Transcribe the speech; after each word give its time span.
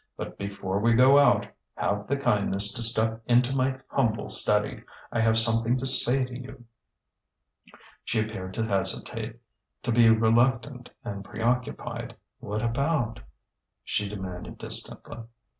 "But 0.17 0.35
before 0.35 0.79
we 0.79 0.93
go 0.93 1.19
out, 1.19 1.45
have 1.75 2.07
the 2.07 2.17
kindness 2.17 2.73
to 2.73 2.81
step 2.81 3.21
into 3.27 3.55
my 3.55 3.79
humble 3.87 4.29
study. 4.29 4.81
I 5.11 5.19
have 5.21 5.37
somewhat 5.37 5.77
to 5.77 5.85
say 5.85 6.25
to 6.25 6.35
you." 6.39 6.65
She 8.03 8.19
appeared 8.19 8.55
to 8.55 8.65
hesitate, 8.65 9.39
to 9.83 9.91
be 9.91 10.09
reluctant 10.09 10.89
and 11.05 11.23
preoccupied 11.23 12.13
occupied. 12.15 12.15
"What 12.39 12.63
about?" 12.63 13.19
she 13.83 14.09
demanded 14.09 14.57
distantly. 14.57 15.19